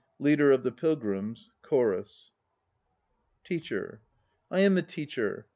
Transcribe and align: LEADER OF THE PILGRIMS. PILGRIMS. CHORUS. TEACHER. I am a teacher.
LEADER 0.17 0.49
OF 0.51 0.63
THE 0.63 0.71
PILGRIMS. 0.71 1.51
PILGRIMS. 1.61 1.61
CHORUS. 1.61 2.31
TEACHER. 3.43 4.01
I 4.49 4.61
am 4.61 4.75
a 4.75 4.81
teacher. 4.81 5.45